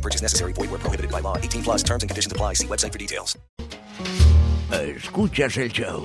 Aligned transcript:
No 0.00 0.08
purchase 0.08 0.22
necessary. 0.22 0.54
Void 0.54 0.70
where 0.70 0.80
prohibited 0.80 1.10
by 1.12 1.20
law. 1.20 1.36
18 1.36 1.62
plus 1.62 1.82
terms 1.82 2.02
and 2.02 2.08
conditions 2.08 2.32
apply. 2.32 2.54
See 2.54 2.66
website 2.66 2.90
for 2.90 2.98
details. 2.98 3.36
Escuchas 4.70 5.58
el 5.58 5.68
show. 5.70 6.04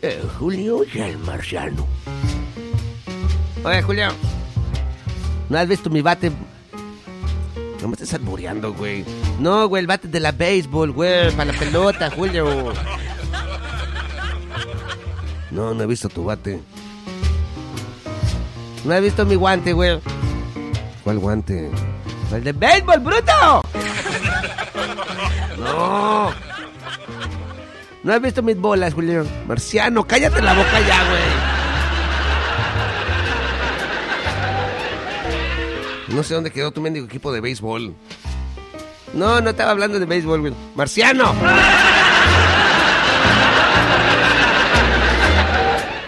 Eh, 0.00 0.22
Julio 0.38 0.84
y 0.84 1.00
el 1.00 1.18
marciano. 1.18 1.86
Oye, 3.62 3.82
Julio. 3.82 4.08
¿No 5.50 5.58
has 5.58 5.68
visto 5.68 5.90
mi 5.90 6.00
bate? 6.00 6.30
No 7.82 7.88
me 7.88 7.92
estés 7.94 8.14
albureando, 8.14 8.72
güey. 8.72 9.04
No, 9.38 9.68
güey, 9.68 9.80
el 9.80 9.86
bate 9.86 10.08
de 10.08 10.20
la 10.20 10.32
béisbol, 10.32 10.92
güey, 10.92 11.30
para 11.32 11.52
la 11.52 11.58
pelota, 11.58 12.10
Julio. 12.10 12.72
No, 15.50 15.74
no 15.74 15.82
he 15.82 15.86
visto 15.86 16.08
tu 16.08 16.24
bate. 16.24 16.58
No 18.86 18.94
he 18.94 19.00
visto 19.02 19.26
mi 19.26 19.34
guante, 19.34 19.74
güey. 19.74 20.00
¿Cuál 21.02 21.18
guante? 21.18 21.70
El 22.32 22.44
de 22.44 22.52
béisbol, 22.52 23.00
bruto. 23.00 23.62
No. 25.58 26.32
No 28.02 28.12
has 28.12 28.20
visto 28.20 28.42
mis 28.42 28.58
bolas, 28.58 28.92
Julio. 28.94 29.24
Marciano, 29.46 30.06
cállate 30.06 30.42
la 30.42 30.52
boca 30.54 30.80
ya, 30.80 31.08
güey. 31.08 31.22
No 36.08 36.22
sé 36.22 36.34
dónde 36.34 36.50
quedó 36.50 36.70
tu 36.70 36.80
mendigo 36.80 37.06
equipo 37.06 37.32
de 37.32 37.40
béisbol. 37.40 37.94
No, 39.14 39.40
no 39.40 39.50
estaba 39.50 39.70
hablando 39.70 39.98
de 39.98 40.06
béisbol, 40.06 40.40
güey. 40.40 40.54
¡Marciano! 40.74 41.34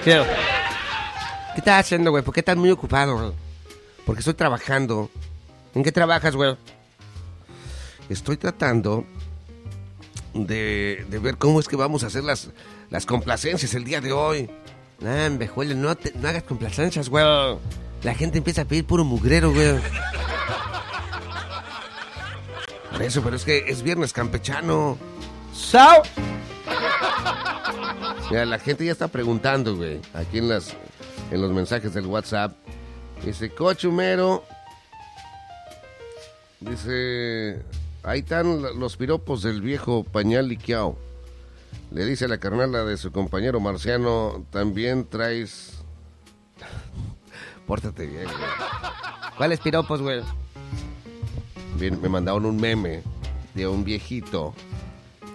¿Qué 0.05 0.23
estás 1.57 1.81
haciendo, 1.81 2.11
güey? 2.11 2.23
¿Por 2.23 2.35
qué 2.35 2.41
estás 2.41 2.57
muy 2.57 2.71
ocupado, 2.71 3.17
güey? 3.17 3.33
Porque 4.05 4.21
estoy 4.21 4.35
trabajando. 4.35 5.11
¿En 5.77 5.83
qué 5.85 5.93
trabajas, 5.93 6.35
güey? 6.35 6.57
Estoy 8.09 8.39
tratando 8.39 9.05
de, 10.33 11.05
de 11.11 11.19
ver 11.19 11.37
cómo 11.37 11.61
es 11.61 11.69
que 11.69 11.77
vamos 11.77 12.03
a 12.03 12.07
hacer 12.07 12.25
las, 12.25 12.49
las 12.89 13.05
complacencias 13.05 13.75
el 13.75 13.85
día 13.85 14.01
de 14.01 14.11
hoy. 14.13 14.49
Nah, 15.01 15.29
Julio, 15.55 15.77
no, 15.77 15.95
te- 15.95 16.13
no 16.15 16.29
hagas 16.29 16.45
complacencias, 16.45 17.11
güey. 17.11 17.25
La 18.03 18.15
gente 18.15 18.39
empieza 18.39 18.63
a 18.63 18.65
pedir 18.65 18.87
puro 18.87 19.05
mugrero, 19.05 19.53
güey. 19.53 19.75
Por 22.91 23.03
eso, 23.03 23.21
pero 23.23 23.37
es 23.37 23.45
que 23.45 23.59
es 23.69 23.83
viernes 23.83 24.15
campechano. 24.15 24.97
¡Sao! 25.55 26.03
Mira, 28.31 28.47
la 28.47 28.59
gente 28.59 28.87
ya 28.87 28.93
está 28.93 29.09
preguntando, 29.09 29.77
güey. 29.77 30.01
Aquí 30.15 30.39
en 30.39 30.49
las 30.49 30.75
en 31.31 31.43
los 31.43 31.51
mensajes 31.53 31.93
del 31.93 32.07
WhatsApp. 32.07 32.57
Dice, 33.23 33.51
cochumero. 33.51 34.43
Dice, 36.69 37.63
ahí 38.03 38.21
están 38.21 38.61
los 38.79 38.97
piropos 38.97 39.43
del 39.43 39.61
viejo 39.61 40.03
pañal 40.05 40.49
liqueado. 40.49 40.99
Le 41.93 42.05
dice 42.05 42.25
a 42.25 42.29
la 42.29 42.39
carnala 42.39 42.85
de 42.85 42.97
su 42.97 43.13
compañero 43.13 43.61
marciano, 43.61 44.45
también 44.51 45.07
traes... 45.07 45.75
Pórtate 47.67 48.07
bien, 48.07 48.25
güey. 48.25 48.37
¿Cuáles 49.37 49.61
piropos, 49.61 50.03
güey? 50.03 50.23
Bien, 51.79 52.01
me 52.01 52.09
mandaron 52.09 52.47
un 52.47 52.57
meme 52.57 53.03
de 53.55 53.67
un 53.67 53.85
viejito 53.85 54.55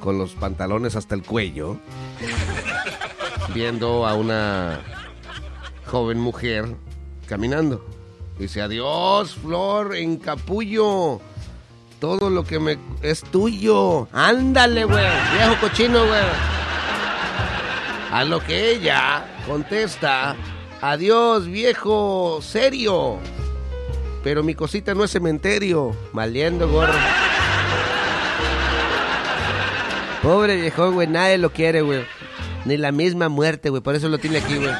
con 0.01 0.17
los 0.17 0.33
pantalones 0.33 0.95
hasta 0.95 1.15
el 1.15 1.23
cuello, 1.23 1.77
viendo 3.53 4.07
a 4.07 4.15
una 4.15 4.81
joven 5.85 6.19
mujer 6.19 6.65
caminando. 7.27 7.85
Dice, 8.41 8.63
adiós, 8.63 9.35
Flor, 9.35 9.95
en 9.95 10.17
capullo. 10.17 11.21
Todo 11.99 12.31
lo 12.31 12.43
que 12.43 12.57
me 12.57 12.79
es 13.03 13.21
tuyo. 13.21 14.07
Ándale, 14.11 14.83
güey. 14.85 15.05
Viejo 15.35 15.61
cochino, 15.61 16.07
güey. 16.07 16.23
A 18.11 18.23
lo 18.23 18.39
que 18.39 18.71
ella 18.71 19.27
contesta, 19.45 20.35
adiós, 20.81 21.45
viejo 21.45 22.39
serio. 22.41 23.19
Pero 24.23 24.41
mi 24.41 24.55
cosita 24.55 24.95
no 24.95 25.03
es 25.03 25.11
cementerio. 25.11 25.95
Maliendo, 26.11 26.67
gorro. 26.67 26.97
Pobre 30.23 30.55
viejo, 30.55 30.91
güey. 30.91 31.05
Nadie 31.05 31.37
lo 31.37 31.51
quiere, 31.51 31.83
güey. 31.83 32.05
Ni 32.65 32.75
la 32.77 32.91
misma 32.91 33.29
muerte, 33.29 33.69
güey. 33.69 33.83
Por 33.83 33.93
eso 33.93 34.09
lo 34.09 34.17
tiene 34.17 34.39
aquí, 34.39 34.55
güey. 34.55 34.73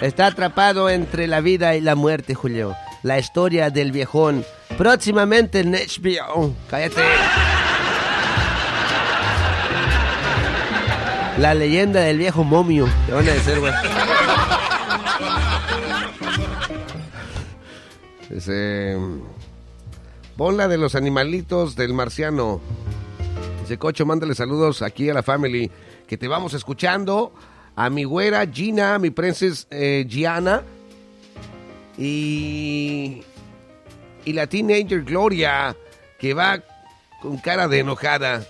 Está 0.00 0.28
atrapado 0.28 0.88
entre 0.88 1.26
la 1.26 1.42
vida 1.42 1.76
y 1.76 1.82
la 1.82 1.94
muerte, 1.94 2.34
Julio. 2.34 2.74
La 3.02 3.18
historia 3.18 3.68
del 3.68 3.92
viejón. 3.92 4.46
Próximamente 4.78 5.60
en 5.60 5.72
HBO. 5.72 6.54
Cállate. 6.70 7.02
La 11.36 11.54
leyenda 11.54 12.00
del 12.00 12.16
viejo 12.16 12.44
momio. 12.44 12.88
Te 13.06 13.12
van 13.12 13.28
a 13.28 13.32
decir, 13.32 13.60
güey. 13.60 13.72
Dice. 18.30 18.96
Pon 20.36 20.56
la 20.56 20.66
de 20.66 20.78
los 20.78 20.94
animalitos 20.94 21.76
del 21.76 21.92
marciano. 21.92 22.62
Dice 23.60 23.76
Cocho, 23.76 24.06
mándale 24.06 24.34
saludos 24.34 24.80
aquí 24.80 25.10
a 25.10 25.14
la 25.14 25.22
family. 25.22 25.70
Que 26.06 26.16
te 26.16 26.26
vamos 26.26 26.54
escuchando. 26.54 27.34
A 27.76 27.90
mi 27.90 28.04
güera 28.04 28.46
Gina, 28.46 28.94
a 28.94 28.98
mi 28.98 29.10
princesa 29.10 29.66
eh, 29.70 30.04
Gianna. 30.08 30.62
Y. 31.96 33.22
Y 34.24 34.32
la 34.32 34.46
teenager 34.46 35.02
Gloria. 35.02 35.76
Que 36.18 36.34
va 36.34 36.60
con 37.20 37.38
cara 37.38 37.68
de 37.68 37.80
enojada. 37.80 38.42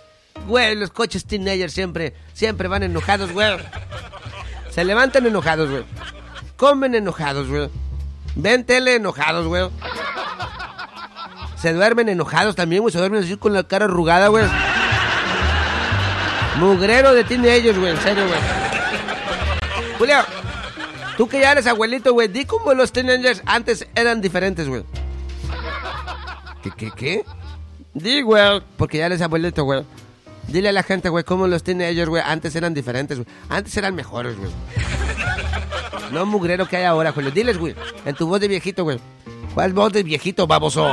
Güey, 0.47 0.75
los 0.75 0.91
coches 0.91 1.25
teenagers 1.25 1.73
siempre, 1.73 2.15
siempre 2.33 2.69
van 2.69 2.83
enojados, 2.83 3.33
güey. 3.33 3.59
Se 4.71 4.85
levantan 4.85 5.27
enojados, 5.27 5.71
güey. 5.71 5.85
Comen 6.57 6.95
enojados, 6.95 7.49
güey. 7.49 7.69
Ven 8.37 8.65
tele 8.65 8.97
enojados, 8.97 9.47
güey. 9.47 9.69
Se 11.57 11.73
duermen 11.73 12.09
enojados 12.09 12.57
también, 12.57 12.83
güey. 12.83 12.93
Se 12.93 12.99
duermen 12.99 13.23
así 13.23 13.37
con 13.37 13.53
la 13.53 13.65
cara 13.65 13.85
arrugada, 13.85 14.29
güey. 14.29 14.47
Mugrero 16.57 17.15
de 17.15 17.25
teenagers, 17.25 17.79
güey. 17.79 17.93
En 17.93 18.01
serio, 18.01 18.27
güey. 18.27 18.60
Julio, 20.01 20.17
tú 21.19 21.29
que 21.29 21.41
ya 21.41 21.53
eres 21.53 21.67
abuelito, 21.67 22.15
güey. 22.15 22.27
Di 22.29 22.47
cómo 22.47 22.73
los 22.73 22.91
teenagers 22.91 23.43
antes 23.45 23.87
eran 23.95 24.23
diferentes, 24.23 24.67
güey. 24.67 24.83
¿Qué, 26.63 26.71
qué, 26.71 26.91
qué? 26.91 27.25
Di, 27.93 28.23
güey. 28.23 28.63
Porque 28.79 28.97
ya 28.97 29.05
eres 29.05 29.21
abuelito, 29.21 29.63
güey. 29.65 29.85
Dile 30.49 30.71
a 30.71 30.73
la 30.73 30.85
gente, 30.85 31.11
güey, 31.11 31.23
cómo 31.23 31.47
los 31.47 31.63
teenagers, 31.65 32.09
güey, 32.09 32.23
antes 32.25 32.57
eran 32.57 32.73
diferentes, 32.73 33.19
güey. 33.19 33.29
Antes 33.51 33.77
eran 33.77 33.95
mejores, 33.95 34.39
güey. 34.39 34.51
No 36.13 36.25
mugrero 36.25 36.67
que 36.67 36.79
hay 36.79 36.85
ahora, 36.85 37.13
Julio. 37.13 37.31
Diles, 37.31 37.59
güey, 37.59 37.75
en 38.07 38.15
tu 38.15 38.27
voz 38.27 38.41
de 38.41 38.49
viejito, 38.49 38.85
güey. 38.85 38.99
¿Cuál 39.53 39.75
voz 39.75 39.93
de 39.93 40.03
viejito, 40.03 40.47
baboso? 40.47 40.91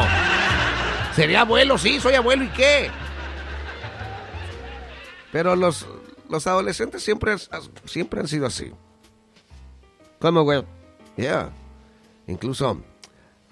Sería 1.15 1.41
abuelo, 1.41 1.77
sí, 1.77 2.01
soy 2.01 2.15
abuelo, 2.15 2.43
¿y 2.43 2.49
qué? 2.49 2.91
Pero 5.31 5.55
los, 5.55 5.87
los 6.29 6.45
adolescentes 6.45 7.01
siempre, 7.03 7.35
siempre 7.85 8.19
han 8.19 8.27
sido 8.27 8.45
así. 8.45 8.73
¿Cómo, 10.19 10.43
güey? 10.43 10.63
Ya. 11.15 11.51
Incluso 12.27 12.81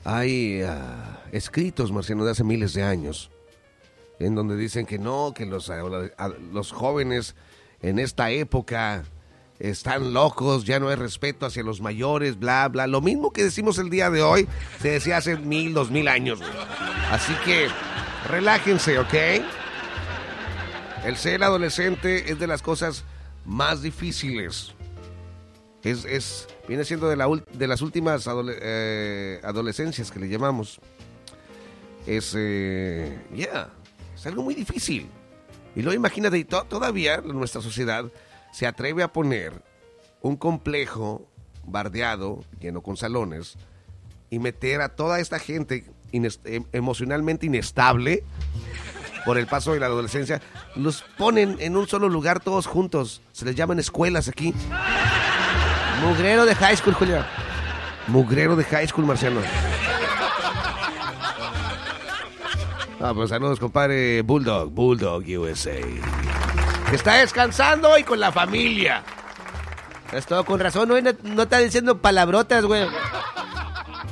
hay 0.03 0.61
ah, 0.61 1.19
escritos, 1.31 1.91
Marciano, 1.91 2.25
de 2.25 2.31
hace 2.31 2.43
miles 2.43 2.73
de 2.73 2.83
años, 2.83 3.29
en 4.19 4.35
donde 4.35 4.55
dicen 4.57 4.85
que 4.85 4.97
no, 4.99 5.33
que 5.35 5.45
los, 5.45 5.69
a- 5.69 6.27
los 6.51 6.71
jóvenes 6.71 7.35
en 7.81 7.99
esta 7.99 8.31
época 8.31 9.03
están 9.59 10.13
locos, 10.13 10.65
ya 10.65 10.79
no 10.79 10.89
hay 10.89 10.95
respeto 10.95 11.45
hacia 11.45 11.63
los 11.63 11.79
mayores, 11.81 12.37
bla, 12.37 12.67
bla. 12.67 12.87
Lo 12.87 12.99
mismo 13.01 13.31
que 13.31 13.43
decimos 13.43 13.77
el 13.77 13.89
día 13.89 14.09
de 14.09 14.21
hoy, 14.21 14.47
se 14.81 14.89
decía 14.89 15.17
hace 15.17 15.37
mil, 15.37 15.73
dos 15.73 15.91
mil 15.91 16.07
años. 16.07 16.39
Así 17.11 17.33
que 17.45 17.67
relájense, 18.27 18.99
¿ok? 18.99 19.13
El 21.05 21.15
ser 21.17 21.43
adolescente 21.43 22.31
es 22.31 22.39
de 22.39 22.47
las 22.47 22.61
cosas 22.61 23.03
más 23.45 23.81
difíciles. 23.81 24.73
Es, 25.83 26.03
es, 26.03 26.47
viene 26.67 26.83
siendo 26.85 27.07
de, 27.09 27.15
la, 27.15 27.27
de 27.53 27.67
las 27.67 27.81
últimas 27.81 28.27
adole- 28.27 28.57
eh, 28.61 29.39
adolescencias 29.43 30.11
que 30.11 30.19
le 30.19 30.29
llamamos. 30.29 30.79
Es, 32.07 32.33
eh, 32.37 33.19
yeah, 33.33 33.69
es 34.15 34.25
algo 34.27 34.43
muy 34.43 34.53
difícil. 34.55 35.09
Y 35.75 35.81
luego 35.81 35.95
imagínate, 35.95 36.43
to- 36.45 36.63
todavía 36.65 37.21
nuestra 37.21 37.61
sociedad 37.61 38.05
se 38.53 38.67
atreve 38.67 39.03
a 39.03 39.11
poner 39.11 39.53
un 40.21 40.37
complejo 40.37 41.27
bardeado, 41.65 42.43
lleno 42.59 42.81
con 42.81 42.95
salones, 42.95 43.55
y 44.29 44.39
meter 44.39 44.81
a 44.81 44.89
toda 44.89 45.19
esta 45.19 45.39
gente 45.39 45.85
ines- 46.11 46.39
em- 46.45 46.65
emocionalmente 46.71 47.45
inestable 47.47 48.23
por 49.25 49.37
el 49.39 49.47
paso 49.47 49.73
de 49.73 49.79
la 49.79 49.87
adolescencia, 49.87 50.41
los 50.75 51.03
ponen 51.17 51.57
en 51.59 51.75
un 51.75 51.87
solo 51.87 52.07
lugar 52.09 52.39
todos 52.39 52.67
juntos. 52.67 53.21
Se 53.31 53.43
les 53.45 53.55
llaman 53.55 53.79
escuelas 53.79 54.27
aquí. 54.27 54.53
Mugrero 56.01 56.45
de 56.45 56.55
high 56.55 56.77
school, 56.77 56.93
Julio. 56.93 57.23
Mugrero 58.07 58.55
de 58.55 58.63
high 58.63 58.87
school, 58.87 59.05
Marciano. 59.05 59.41
Ah, 63.01 63.13
pues 63.13 63.29
saludos, 63.29 63.59
compadre 63.59 64.21
Bulldog, 64.21 64.71
Bulldog 64.71 65.23
USA. 65.37 65.75
Que 66.89 66.95
está 66.95 67.15
descansando 67.15 67.97
y 67.97 68.03
con 68.03 68.19
la 68.19 68.31
familia. 68.31 69.03
Es 70.11 70.25
todo 70.25 70.43
con 70.45 70.59
razón, 70.59 70.89
hoy 70.91 71.01
no, 71.01 71.11
no 71.23 71.43
está 71.43 71.59
diciendo 71.59 71.97
palabrotas, 71.97 72.63
güey. 72.63 72.87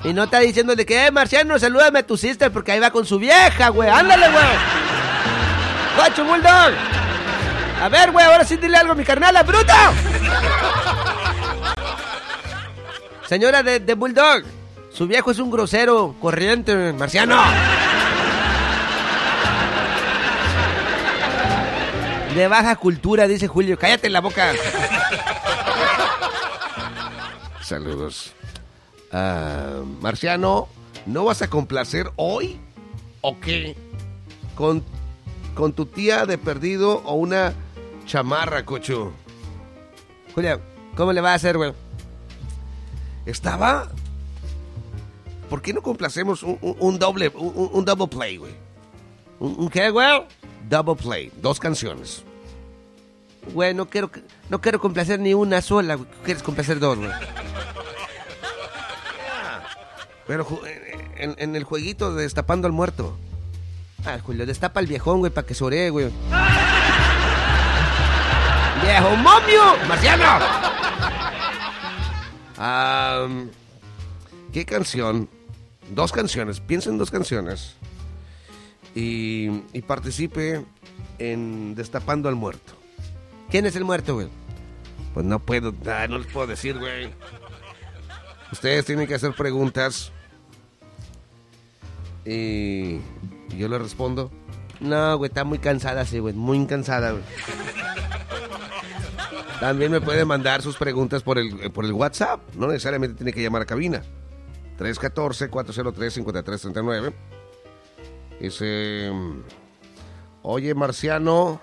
Y 0.04 0.12
no 0.14 0.24
está 0.24 0.40
diciéndole 0.40 0.86
que, 0.86 1.06
eh, 1.06 1.12
Marciano, 1.12 1.58
salúdame 1.58 2.00
a 2.00 2.06
tu 2.06 2.18
sister 2.18 2.52
porque 2.52 2.74
ahí 2.74 2.80
va 2.80 2.92
con 2.92 3.06
su 3.06 3.18
vieja, 3.20 3.70
güey. 3.70 3.90
Ándale, 3.90 4.30
güey. 4.30 4.46
¡Cocho, 5.96 6.26
Bulldog! 6.26 6.74
A 7.82 7.90
ver, 7.90 8.12
güey, 8.12 8.26
ahora 8.26 8.44
sí 8.44 8.58
dile 8.58 8.78
algo 8.78 8.94
a 8.94 8.96
mi 8.96 9.04
carnala, 9.04 9.44
bruto. 9.44 9.74
Señora 13.28 13.64
de, 13.64 13.80
de 13.80 13.94
Bulldog, 13.94 14.44
su 14.92 15.08
viejo 15.08 15.32
es 15.32 15.40
un 15.40 15.50
grosero, 15.50 16.16
corriente, 16.22 16.94
marciano. 16.94 17.42
De 22.36 22.48
baja 22.48 22.76
cultura, 22.76 23.28
dice 23.28 23.48
Julio. 23.48 23.78
Cállate 23.78 24.10
la 24.10 24.20
boca. 24.22 24.54
Saludos. 27.62 28.34
Ah, 29.12 29.82
Marciano, 30.02 30.68
¿no 31.06 31.26
vas 31.26 31.42
a 31.44 31.50
complacer 31.50 32.12
hoy? 32.16 32.60
¿O 33.22 33.40
qué? 33.40 33.76
Con, 34.56 34.84
con 35.54 35.74
tu 35.74 35.86
tía 35.86 36.26
de 36.26 36.38
perdido 36.40 37.04
o 37.06 37.14
una 37.14 37.54
chamarra, 38.08 38.66
cocho. 38.66 39.12
Julio, 40.34 40.60
¿cómo 40.96 41.14
le 41.14 41.22
va 41.22 41.32
a 41.32 41.36
hacer, 41.36 41.58
güey? 41.58 41.74
Estaba. 43.26 43.90
¿Por 45.50 45.62
qué 45.62 45.74
no 45.74 45.82
complacemos 45.82 46.44
un, 46.44 46.58
un- 46.62 46.76
un 46.80 47.00
doble, 47.00 47.30
un, 47.36 47.70
un 47.74 47.86
double 47.86 48.08
play, 48.08 48.38
güey? 48.38 48.54
¿Un, 49.40 49.70
qué, 49.70 49.90
güey? 49.90 50.24
Double 50.70 50.96
play, 50.96 51.32
dos 51.42 51.60
canciones. 51.60 52.24
Güey, 53.54 53.74
no 53.74 53.88
quiero, 53.90 54.10
no 54.50 54.62
quiero 54.62 54.80
complacer 54.80 55.20
ni 55.20 55.34
una 55.34 55.62
sola, 55.62 55.96
güey. 55.96 56.08
¿Quieres 56.24 56.42
complacer 56.44 56.80
dos, 56.80 56.98
güey? 56.98 57.12
Pero 60.28 60.48
en 61.18 61.56
el 61.56 61.64
jueguito 61.66 62.16
de 62.16 62.24
destapando 62.24 62.66
al 62.68 62.72
muerto. 62.74 63.18
Ah, 64.06 64.18
Julio, 64.24 64.46
destapa 64.46 64.80
al 64.80 64.88
viejón, 64.88 65.20
güey, 65.20 65.32
para 65.32 65.46
que 65.46 65.54
soree, 65.54 65.90
güey. 65.90 66.08
¡Viejo 68.84 69.16
momio! 69.18 69.62
¡Marciano! 69.88 70.73
Ah, 72.58 73.28
¿Qué 74.52 74.66
canción? 74.66 75.30
Dos 75.94 76.12
canciones. 76.12 76.60
Piensa 76.60 76.90
en 76.90 76.98
dos 76.98 77.12
canciones. 77.12 77.76
Y, 78.96 79.50
y 79.74 79.82
participe 79.82 80.64
en 81.20 81.76
Destapando 81.76 82.30
al 82.30 82.36
Muerto. 82.36 82.74
¿Quién 83.50 83.66
es 83.66 83.76
el 83.76 83.84
muerto, 83.84 84.16
güey? 84.16 84.28
Pues 85.14 85.26
no 85.26 85.40
puedo, 85.40 85.74
no 86.10 86.18
les 86.18 86.28
puedo 86.28 86.48
decir, 86.48 86.78
güey. 86.78 87.10
Ustedes 88.52 88.86
tienen 88.86 89.08
que 89.08 89.16
hacer 89.16 89.34
preguntas. 89.34 90.12
Y 92.26 92.98
yo 93.58 93.68
les 93.68 93.82
respondo. 93.82 94.32
No, 94.80 95.18
güey, 95.18 95.30
está 95.30 95.44
muy 95.44 95.60
cansada, 95.60 96.06
sí, 96.06 96.20
güey. 96.20 96.34
Muy 96.34 96.66
cansada, 96.66 97.12
güey. 97.12 97.24
También 99.64 99.92
me 99.94 100.02
pueden 100.02 100.28
mandar 100.28 100.62
sus 100.62 100.76
preguntas 100.76 101.24
por 101.24 101.40
el, 101.40 101.64
eh, 101.64 101.70
por 101.70 101.86
el 101.86 101.94
WhatsApp. 101.94 102.42
No 102.56 102.68
necesariamente 102.68 103.16
tiene 103.16 103.32
que 103.32 103.42
llamar 103.42 103.62
a 103.62 103.66
cabina. 103.66 104.02
314-403-5339. 104.78 107.14
Dice... 108.42 109.10
Oye, 110.42 110.76
Marciano... 110.76 111.62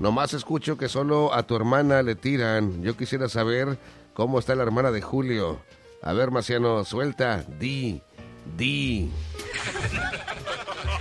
Nomás 0.00 0.34
escucho 0.34 0.76
que 0.76 0.88
solo 0.88 1.32
a 1.32 1.44
tu 1.44 1.54
hermana 1.54 2.02
le 2.02 2.16
tiran. 2.16 2.82
Yo 2.82 2.96
quisiera 2.96 3.28
saber 3.28 3.78
cómo 4.12 4.40
está 4.40 4.56
la 4.56 4.64
hermana 4.64 4.90
de 4.90 5.02
Julio. 5.02 5.60
A 6.02 6.12
ver, 6.14 6.32
Marciano, 6.32 6.84
suelta. 6.84 7.44
Di. 7.60 8.02
Di. 8.56 9.08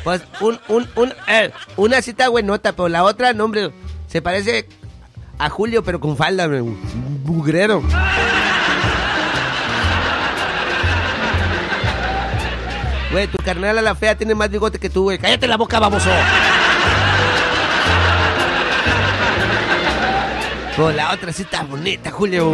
Pues 0.03 0.21
un, 0.41 0.59
un, 0.67 0.87
un, 0.95 1.11
eh, 1.27 1.51
una 1.75 2.03
cita 2.03 2.29
buenota, 2.29 2.73
pero 2.73 2.87
la 2.87 3.03
otra, 3.03 3.33
no, 3.33 3.45
hombre, 3.45 3.71
se 4.05 4.21
parece 4.21 4.67
a 5.39 5.49
Julio, 5.49 5.83
pero 5.83 5.99
con 5.99 6.17
falda, 6.17 6.47
un 6.47 6.77
bugrero. 7.23 7.81
Güey, 13.11 13.27
tu 13.27 13.37
carnal 13.43 13.77
a 13.77 13.81
la 13.81 13.95
fea 13.95 14.15
tiene 14.15 14.35
más 14.35 14.49
bigote 14.49 14.77
que 14.77 14.89
tú, 14.89 15.03
güey. 15.03 15.17
Cállate 15.17 15.47
la 15.47 15.57
boca, 15.57 15.79
baboso. 15.79 16.09
Pues 20.75 20.95
la 20.95 21.11
otra 21.13 21.33
sí 21.33 21.41
está 21.41 21.63
bonita, 21.63 22.11
Julio. 22.11 22.53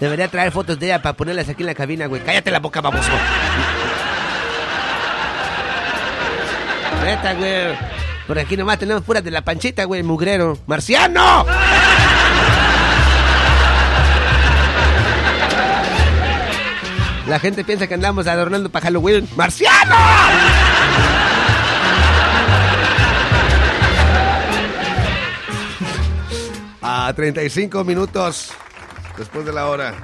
Debería 0.00 0.28
traer 0.28 0.50
fotos 0.50 0.78
de 0.78 0.86
ella 0.86 1.00
para 1.00 1.16
ponerlas 1.16 1.48
aquí 1.48 1.62
en 1.62 1.66
la 1.66 1.74
cabina, 1.74 2.06
güey. 2.06 2.22
Cállate 2.22 2.50
la 2.50 2.58
boca, 2.58 2.80
baboso. 2.80 3.12
Neta, 7.04 7.34
güey. 7.34 7.95
Por 8.26 8.38
aquí 8.38 8.56
nomás 8.56 8.78
tenemos 8.78 9.04
puras 9.04 9.22
de 9.22 9.30
la 9.30 9.42
panchita, 9.42 9.84
güey, 9.84 10.02
mugrero. 10.02 10.58
¡Marciano! 10.66 11.46
La 17.28 17.38
gente 17.40 17.64
piensa 17.64 17.86
que 17.86 17.94
andamos 17.94 18.26
adornando 18.26 18.70
para 18.70 18.84
Halloween. 18.84 19.28
¡Marciano! 19.36 19.94
A 26.82 27.12
35 27.14 27.84
minutos 27.84 28.52
después 29.16 29.44
de 29.44 29.52
la 29.52 29.66
hora. 29.66 29.94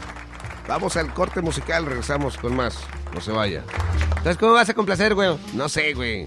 Vamos 0.68 0.96
al 0.96 1.12
corte 1.12 1.40
musical, 1.40 1.86
regresamos 1.86 2.36
con 2.36 2.54
más. 2.54 2.78
No 3.14 3.20
se 3.20 3.32
vaya. 3.32 3.62
Entonces, 4.08 4.36
¿cómo 4.36 4.52
vas 4.52 4.68
a 4.68 4.74
complacer, 4.74 5.14
güey? 5.14 5.36
No 5.54 5.68
sé, 5.68 5.92
güey. 5.94 6.26